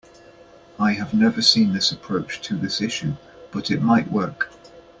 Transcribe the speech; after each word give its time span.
I 0.79 0.93
have 0.93 1.13
never 1.13 1.43
seen 1.43 1.73
this 1.73 1.91
approach 1.91 2.41
to 2.47 2.55
this 2.57 2.81
issue, 2.81 3.17
but 3.51 3.69
it 3.69 3.83
might 3.83 4.11
work. 4.11 4.51